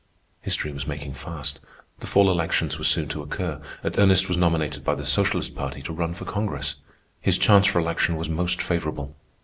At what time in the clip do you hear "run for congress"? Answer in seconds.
5.93-6.73